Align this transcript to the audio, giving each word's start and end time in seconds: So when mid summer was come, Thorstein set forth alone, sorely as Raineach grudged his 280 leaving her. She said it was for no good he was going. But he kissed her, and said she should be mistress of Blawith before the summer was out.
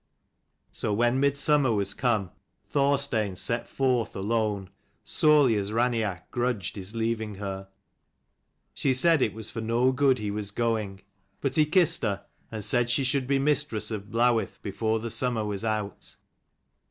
So 0.71 0.95
when 0.95 1.19
mid 1.19 1.37
summer 1.37 1.71
was 1.71 1.93
come, 1.93 2.31
Thorstein 2.65 3.35
set 3.35 3.69
forth 3.69 4.15
alone, 4.15 4.71
sorely 5.03 5.53
as 5.57 5.69
Raineach 5.71 6.23
grudged 6.31 6.75
his 6.75 6.91
280 6.93 6.97
leaving 6.97 7.35
her. 7.39 7.69
She 8.73 8.95
said 8.95 9.21
it 9.21 9.35
was 9.35 9.51
for 9.51 9.61
no 9.61 9.91
good 9.91 10.17
he 10.17 10.31
was 10.31 10.49
going. 10.49 11.01
But 11.39 11.55
he 11.55 11.67
kissed 11.67 12.01
her, 12.01 12.25
and 12.51 12.65
said 12.65 12.89
she 12.89 13.03
should 13.03 13.27
be 13.27 13.37
mistress 13.37 13.91
of 13.91 14.09
Blawith 14.09 14.59
before 14.63 14.99
the 14.99 15.11
summer 15.11 15.45
was 15.45 15.63
out. 15.63 16.15